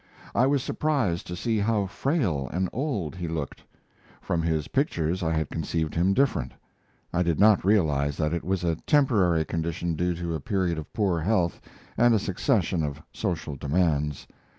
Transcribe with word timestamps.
I 0.33 0.47
was 0.47 0.63
surprised 0.63 1.27
to 1.27 1.35
see 1.35 1.59
how 1.59 1.85
frail 1.85 2.49
and 2.51 2.71
old 2.73 3.15
he 3.15 3.27
looked. 3.27 3.61
From 4.19 4.41
his 4.41 4.67
pictures 4.69 5.21
I 5.21 5.31
had 5.31 5.51
conceived 5.51 5.93
him 5.93 6.15
different. 6.15 6.53
I 7.13 7.21
did 7.21 7.39
not 7.39 7.63
realize 7.63 8.17
that 8.17 8.33
it 8.33 8.43
was 8.43 8.63
a 8.63 8.77
temporary 8.87 9.45
condition 9.45 9.93
due 9.93 10.15
to 10.15 10.33
a 10.33 10.39
period 10.39 10.79
of 10.79 10.91
poor 10.91 11.19
health 11.19 11.61
and 11.99 12.15
a 12.15 12.19
succession 12.19 12.81
of 12.81 12.99
social 13.13 13.55
demands. 13.55 14.25